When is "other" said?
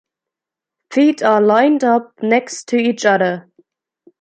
3.05-3.47